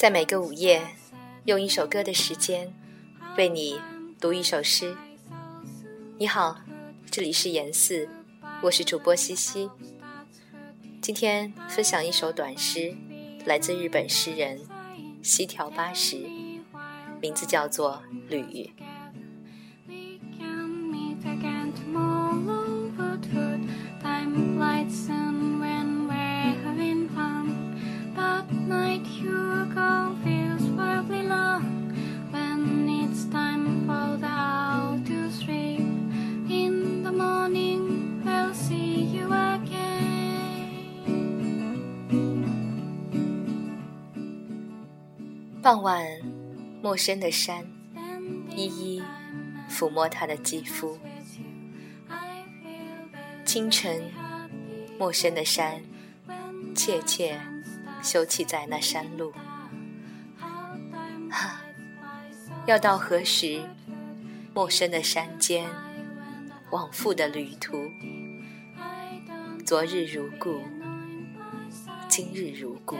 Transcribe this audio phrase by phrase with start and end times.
[0.00, 0.80] 在每个午夜，
[1.44, 2.72] 用一首歌的时间，
[3.36, 3.78] 为你
[4.18, 4.96] 读一首诗。
[6.16, 6.58] 你好，
[7.10, 8.08] 这里是言四，
[8.62, 9.68] 我是主播西西。
[11.02, 12.96] 今天分享一首短诗，
[13.44, 14.58] 来自日本诗人
[15.22, 16.16] 西条八十，
[17.20, 18.72] 名字叫做《旅》。
[45.62, 46.06] 傍晚，
[46.82, 47.62] 陌生的山，
[48.56, 49.02] 一一
[49.68, 50.98] 抚摸他的肌肤。
[53.44, 54.02] 清晨，
[54.98, 55.82] 陌生的山，
[56.74, 57.38] 怯怯
[58.02, 59.34] 休憩在那山路。
[61.30, 61.60] 哈，
[62.66, 63.60] 要到何时？
[64.54, 65.68] 陌生的山间，
[66.70, 67.76] 往复的旅途。
[69.66, 70.62] 昨日如故，
[72.08, 72.96] 今日如故。